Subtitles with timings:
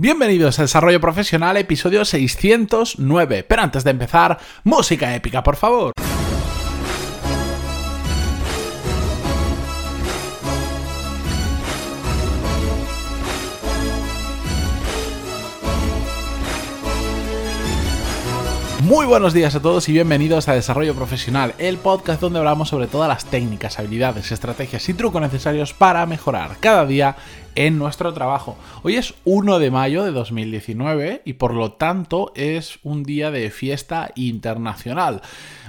[0.00, 3.42] Bienvenidos a Desarrollo Profesional, episodio 609.
[3.42, 5.92] Pero antes de empezar, música épica, por favor.
[18.88, 22.86] Muy buenos días a todos y bienvenidos a Desarrollo Profesional, el podcast donde hablamos sobre
[22.86, 27.14] todas las técnicas, habilidades, estrategias y trucos necesarios para mejorar cada día
[27.54, 28.56] en nuestro trabajo.
[28.82, 33.50] Hoy es 1 de mayo de 2019 y por lo tanto es un día de
[33.50, 35.20] fiesta internacional.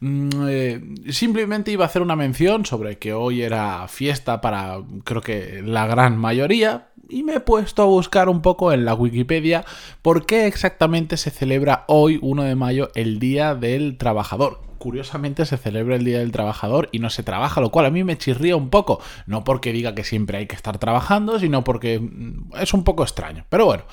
[0.00, 5.20] Mm, eh, simplemente iba a hacer una mención sobre que hoy era fiesta para creo
[5.20, 9.64] que la gran mayoría, y me he puesto a buscar un poco en la Wikipedia
[10.00, 15.58] por qué exactamente se celebra hoy, 1 de mayo, el Día del Trabajador curiosamente se
[15.58, 18.56] celebra el Día del Trabajador y no se trabaja, lo cual a mí me chirría
[18.56, 19.00] un poco.
[19.26, 23.04] No porque diga que siempre hay que estar trabajando, sino porque mm, es un poco
[23.04, 23.44] extraño.
[23.48, 23.84] Pero bueno,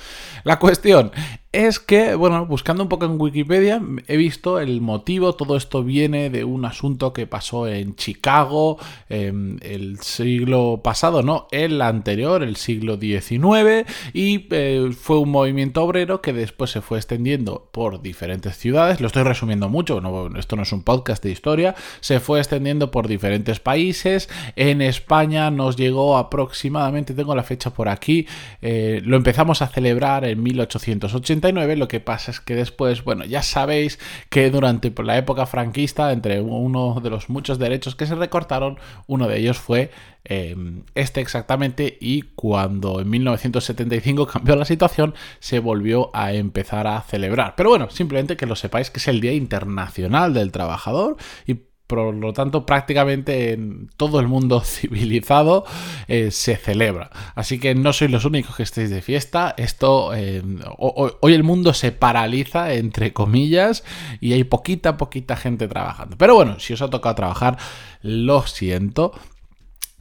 [0.44, 1.12] la cuestión
[1.52, 6.30] es que, bueno, buscando un poco en Wikipedia, he visto el motivo, todo esto viene
[6.30, 8.78] de un asunto que pasó en Chicago
[9.10, 15.84] em, el siglo pasado, no, el anterior, el siglo XIX, y eh, fue un movimiento
[15.84, 20.02] obrero que después se fue extendiendo por diferentes ciudades, lo estoy resumiendo mucho,
[20.38, 25.52] esto no es un podcast de historia, se fue extendiendo por diferentes países, en España
[25.52, 28.28] nos llegó aproximadamente, tengo la fecha por aquí,
[28.62, 33.42] eh, lo empezamos a celebrar en 1880, lo que pasa es que después, bueno, ya
[33.42, 38.78] sabéis que durante la época franquista, entre uno de los muchos derechos que se recortaron,
[39.08, 39.92] uno de ellos fue
[40.26, 47.02] em, este exactamente y cuando en 1975 cambió la situación, se volvió a empezar a
[47.02, 47.54] celebrar.
[47.56, 51.56] Pero bueno, simplemente que lo sepáis que es el Día Internacional del Trabajador y
[51.90, 55.66] por lo tanto prácticamente en todo el mundo civilizado
[56.08, 57.10] eh, se celebra.
[57.34, 60.44] Así que no sois los únicos que estéis de fiesta, esto eh,
[60.78, 63.84] hoy el mundo se paraliza entre comillas
[64.22, 66.16] y hay poquita, poquita gente trabajando.
[66.16, 67.58] Pero bueno, si os ha tocado trabajar,
[68.04, 69.14] lo siento,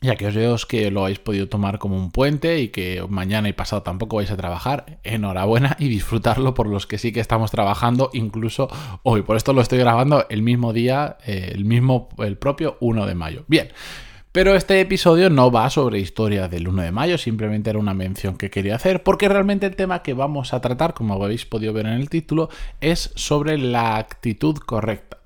[0.01, 3.49] ya que os veo que lo habéis podido tomar como un puente y que mañana
[3.49, 7.51] y pasado tampoco vais a trabajar, enhorabuena y disfrutarlo por los que sí que estamos
[7.51, 8.69] trabajando incluso
[9.03, 9.23] hoy.
[9.23, 13.15] Por esto lo estoy grabando el mismo día, eh, el mismo, el propio 1 de
[13.15, 13.45] mayo.
[13.49, 13.69] Bien.
[14.31, 18.37] Pero este episodio no va sobre historia del 1 de mayo, simplemente era una mención
[18.37, 21.87] que quería hacer, porque realmente el tema que vamos a tratar, como habéis podido ver
[21.87, 25.18] en el título, es sobre la actitud correcta.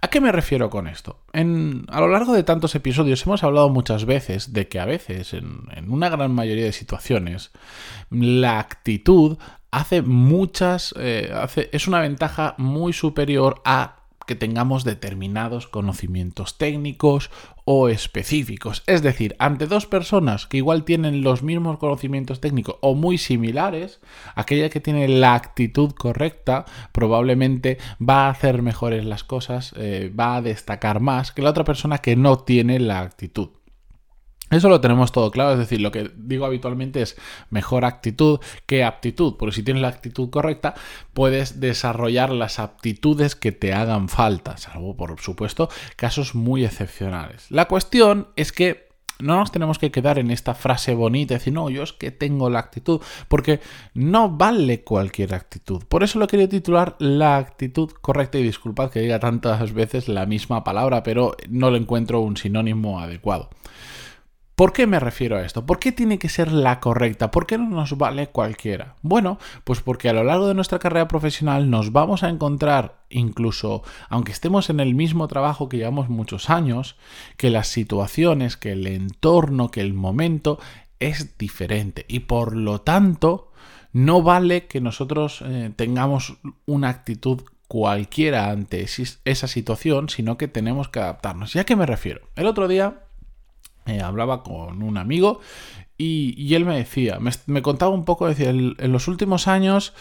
[0.00, 1.20] ¿A qué me refiero con esto?
[1.32, 5.68] a lo largo de tantos episodios hemos hablado muchas veces de que a veces, en,
[5.88, 7.52] una gran mayoría de situaciones,
[8.10, 9.38] la actitud
[9.70, 10.94] hace muchas.
[10.98, 11.30] Eh,
[11.72, 17.30] es una ventaja muy superior a que tengamos determinados conocimientos técnicos
[17.64, 18.82] o específicos.
[18.86, 24.00] Es decir, ante dos personas que igual tienen los mismos conocimientos técnicos o muy similares,
[24.34, 30.36] aquella que tiene la actitud correcta probablemente va a hacer mejores las cosas, eh, va
[30.36, 33.55] a destacar más que la otra persona que no tiene la actitud.
[34.50, 37.16] Eso lo tenemos todo claro, es decir, lo que digo habitualmente es
[37.50, 40.74] mejor actitud que aptitud, porque si tienes la actitud correcta,
[41.14, 47.46] puedes desarrollar las aptitudes que te hagan falta, salvo por supuesto casos muy excepcionales.
[47.50, 48.86] La cuestión es que
[49.18, 52.50] no nos tenemos que quedar en esta frase bonita, decir, no, yo es que tengo
[52.50, 53.60] la actitud, porque
[53.94, 55.82] no vale cualquier actitud.
[55.88, 60.26] Por eso lo quería titular La actitud correcta y disculpad que diga tantas veces la
[60.26, 63.50] misma palabra, pero no le encuentro un sinónimo adecuado.
[64.56, 65.66] ¿Por qué me refiero a esto?
[65.66, 67.30] ¿Por qué tiene que ser la correcta?
[67.30, 68.96] ¿Por qué no nos vale cualquiera?
[69.02, 73.82] Bueno, pues porque a lo largo de nuestra carrera profesional nos vamos a encontrar, incluso
[74.08, 76.96] aunque estemos en el mismo trabajo que llevamos muchos años,
[77.36, 80.58] que las situaciones, que el entorno, que el momento
[81.00, 83.52] es diferente y por lo tanto
[83.92, 88.86] no vale que nosotros eh, tengamos una actitud cualquiera ante
[89.24, 91.54] esa situación, sino que tenemos que adaptarnos.
[91.54, 92.22] ¿Y a qué me refiero?
[92.36, 93.02] El otro día
[93.86, 95.40] eh, hablaba con un amigo
[95.98, 99.94] y, él me decía, me, contaba un poco, decía, en, los últimos años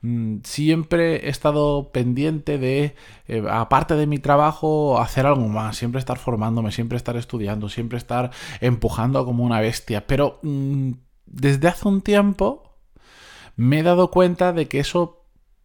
[0.00, 2.94] mm, siempre he estado pendiente de,
[3.26, 7.98] eh, aparte de mi trabajo, hacer algo más, siempre estar formándome, siempre estar estudiando, siempre
[7.98, 10.92] estar empujando como una bestia, pero mm,
[11.26, 12.76] desde hace un tiempo
[13.56, 15.19] me he dado cuenta de que eso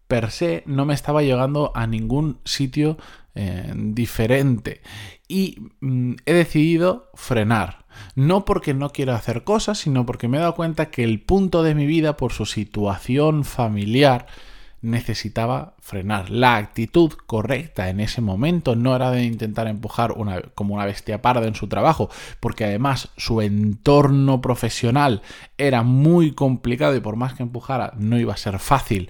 [0.07, 2.97] per se no me estaba llegando a ningún sitio
[3.33, 4.81] eh, diferente
[5.27, 7.85] y mm, he decidido frenar.
[8.15, 11.63] No porque no quiera hacer cosas, sino porque me he dado cuenta que el punto
[11.63, 14.27] de mi vida, por su situación familiar,
[14.81, 16.29] necesitaba frenar.
[16.29, 20.13] La actitud correcta en ese momento no era de intentar empujar
[20.53, 22.09] como una bestia parda en su trabajo,
[22.39, 25.21] porque además su entorno profesional
[25.57, 29.09] era muy complicado y por más que empujara no iba a ser fácil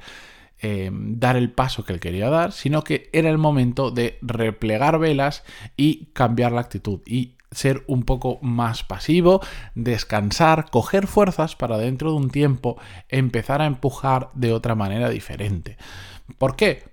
[0.62, 5.00] eh, dar el paso que él quería dar, sino que era el momento de replegar
[5.00, 5.44] velas
[5.76, 9.42] y cambiar la actitud y ser un poco más pasivo,
[9.76, 12.78] descansar, coger fuerzas para dentro de un tiempo
[13.10, 15.78] empezar a empujar de otra manera diferente.
[16.38, 16.84] ¿Por qué?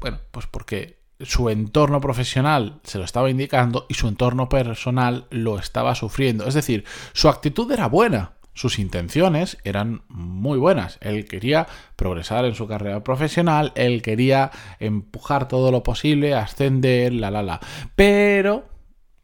[0.00, 5.58] Bueno, pues porque su entorno profesional se lo estaba indicando y su entorno personal lo
[5.58, 6.46] estaba sufriendo.
[6.46, 10.98] Es decir, su actitud era buena, sus intenciones eran muy buenas.
[11.00, 11.66] Él quería
[11.96, 17.60] progresar en su carrera profesional, él quería empujar todo lo posible, ascender, la, la, la.
[17.96, 18.64] Pero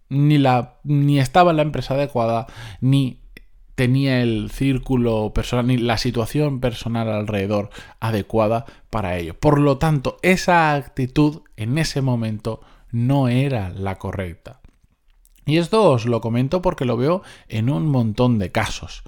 [0.09, 2.47] ni, la, ni estaba en la empresa adecuada,
[2.81, 3.21] ni
[3.75, 9.39] tenía el círculo personal, ni la situación personal alrededor adecuada para ello.
[9.39, 12.61] Por lo tanto, esa actitud en ese momento
[12.91, 14.60] no era la correcta.
[15.51, 19.03] Y esto os lo comento porque lo veo en un montón de casos.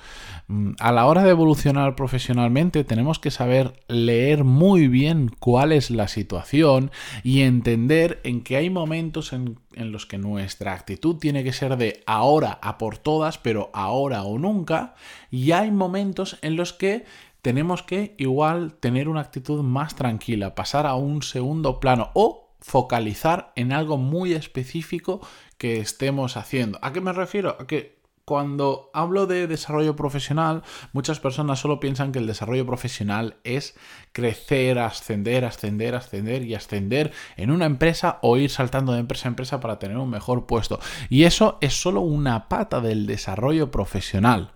[0.48, 5.90] Mm, a la hora de evolucionar profesionalmente tenemos que saber leer muy bien cuál es
[5.92, 6.90] la situación
[7.22, 12.02] y entender en que hay momentos en, los que nuestra actitud tiene que ser de
[12.06, 14.96] ahora a por todas, pero ahora o nunca,
[15.30, 17.04] y hay momentos en los que
[17.40, 23.52] tenemos que igual tener una actitud más tranquila, pasar a un segundo plano o focalizar
[23.56, 25.20] en algo muy específico
[25.62, 26.80] que estemos haciendo.
[26.82, 27.56] ¿A qué me refiero?
[27.60, 33.36] A que cuando hablo de desarrollo profesional, muchas personas solo piensan que el desarrollo profesional
[33.44, 33.76] es
[34.10, 39.30] crecer, ascender, ascender, ascender y ascender en una empresa o ir saltando de empresa a
[39.30, 40.80] empresa para tener un mejor puesto.
[41.08, 44.50] Y eso es solo una pata del desarrollo profesional.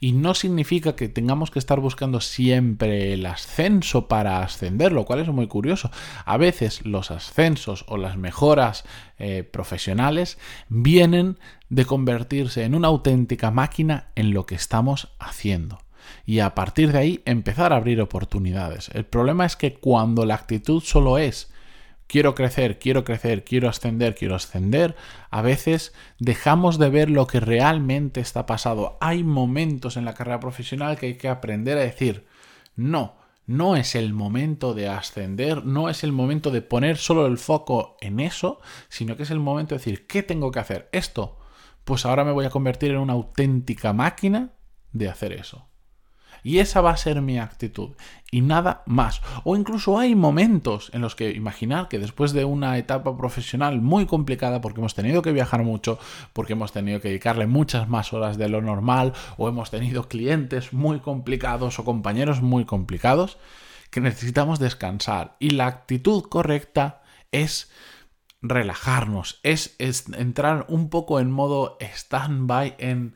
[0.00, 5.20] Y no significa que tengamos que estar buscando siempre el ascenso para ascender, lo cual
[5.20, 5.90] es muy curioso.
[6.24, 8.84] A veces los ascensos o las mejoras
[9.18, 10.38] eh, profesionales
[10.70, 11.38] vienen
[11.68, 15.78] de convertirse en una auténtica máquina en lo que estamos haciendo
[16.24, 18.90] y a partir de ahí empezar a abrir oportunidades.
[18.94, 21.52] El problema es que cuando la actitud solo es
[22.10, 24.96] quiero crecer, quiero crecer, quiero ascender, quiero ascender,
[25.30, 28.98] a veces dejamos de ver lo que realmente está pasando.
[29.00, 32.26] Hay momentos en la carrera profesional que hay que aprender a decir,
[32.74, 33.14] no,
[33.46, 37.96] no es el momento de ascender, no es el momento de poner solo el foco
[38.00, 40.88] en eso, sino que es el momento de decir, ¿qué tengo que hacer?
[40.90, 41.38] Esto,
[41.84, 44.50] pues ahora me voy a convertir en una auténtica máquina
[44.92, 45.69] de hacer eso.
[46.42, 47.90] Y esa va a ser mi actitud
[48.30, 49.20] y nada más.
[49.44, 54.06] O incluso hay momentos en los que imaginar que después de una etapa profesional muy
[54.06, 55.98] complicada, porque hemos tenido que viajar mucho,
[56.32, 60.72] porque hemos tenido que dedicarle muchas más horas de lo normal, o hemos tenido clientes
[60.72, 63.38] muy complicados o compañeros muy complicados,
[63.90, 65.36] que necesitamos descansar.
[65.40, 67.02] Y la actitud correcta
[67.32, 67.70] es
[68.42, 73.14] relajarnos, es, entrar un poco en modo stand-by en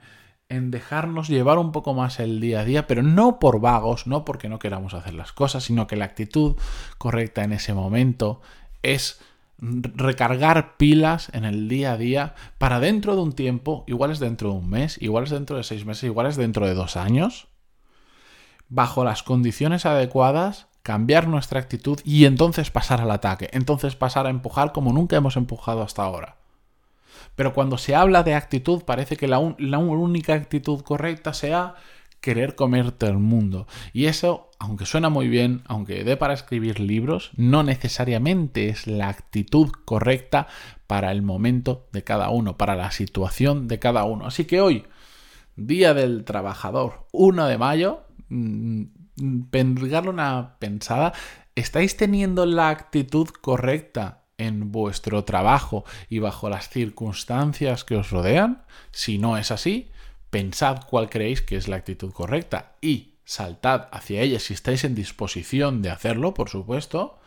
[0.54, 4.24] en dejarnos llevar un poco más el día a día, pero no por vagos, no
[4.24, 6.56] porque no queramos hacer las cosas, sino que la actitud
[6.98, 8.40] correcta en ese momento
[8.82, 9.20] es
[9.58, 14.50] recargar pilas en el día a día para dentro de un tiempo, igual es dentro
[14.50, 17.48] de un mes, igual es dentro de seis meses, igual es dentro de dos años,
[18.68, 24.30] bajo las condiciones adecuadas, cambiar nuestra actitud y entonces pasar al ataque, entonces pasar a
[24.30, 26.36] empujar como nunca hemos empujado hasta ahora.
[27.34, 31.74] Pero cuando se habla de actitud, parece que la, única actitud correcta sea
[32.20, 33.66] querer comerte el mundo.
[33.92, 39.08] Y eso, aunque suena muy bien, aunque dé para escribir libros, no necesariamente es la
[39.08, 40.46] actitud correcta
[40.86, 44.26] para el momento de cada uno, para la situación de cada uno.
[44.26, 44.84] Así que hoy,
[45.56, 48.84] Día del Trabajador, 1 de mayo, mmm,
[49.16, 51.12] una pensada,
[51.54, 58.64] ¿estáis teniendo la actitud correcta en vuestro trabajo y bajo las circunstancias que os rodean?
[58.90, 59.90] Si no es así,
[60.30, 64.94] pensad cuál creéis que es la actitud correcta y saltad hacia ella si estáis en
[64.94, 67.18] disposición de hacerlo, por supuesto.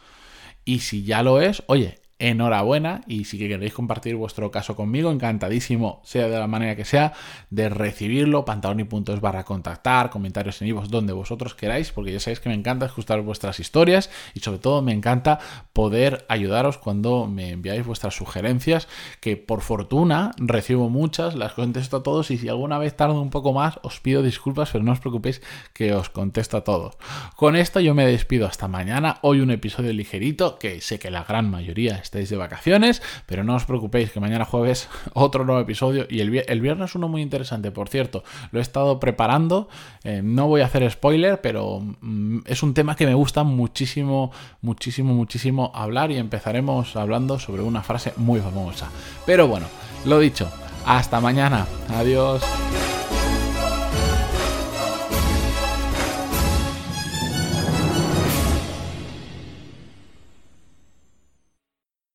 [0.65, 6.01] Y si ya lo es, oye, enhorabuena y si queréis compartir vuestro caso conmigo, encantadísimo,
[6.03, 7.13] sea de la manera que sea,
[7.49, 12.49] de recibirlo, pantaloni.es barra contactar, comentarios en vivos donde vosotros queráis, porque ya sabéis que
[12.49, 15.39] me encanta escuchar vuestras historias y sobre todo me encanta
[15.73, 18.87] poder ayudaros cuando me enviáis vuestras sugerencias,
[19.21, 23.29] que por fortuna recibo muchas, las contesto a todos y si alguna vez tardo un
[23.29, 25.41] poco más, os pido disculpas, pero no os preocupéis
[25.73, 26.97] que os contesto a todos.
[27.35, 31.23] Con esto yo me despido hasta mañana, hoy un episodio ligerito, que sé que la
[31.23, 36.07] gran mayoría estéis de vacaciones, pero no os preocupéis que mañana jueves otro nuevo episodio
[36.09, 39.67] y el, viernes uno muy interesante, por cierto, lo he estado preparando,
[40.03, 44.31] eh, no voy a hacer spoiler, pero mm, es un tema que me gusta muchísimo,
[44.61, 48.89] muchísimo, muchísimo hablar y empezaremos hablando sobre una frase muy famosa.
[49.25, 49.67] Pero bueno,
[50.05, 50.49] lo dicho,
[50.85, 52.66] hasta mañana, adiós.